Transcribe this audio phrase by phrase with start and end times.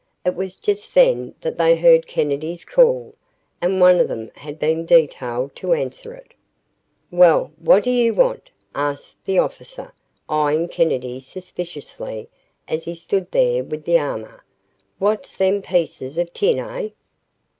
[0.25, 3.13] It was just then that they heard Kennedy's call,
[3.61, 6.33] and one of them had been detailed to answer it.
[7.11, 9.93] "Well, what do YOU want?" asked the officer,
[10.27, 12.29] eyeing Kennedy suspiciously
[12.67, 14.43] as he stood there with the armor.
[14.97, 16.93] "What's them pieces of tin hey?"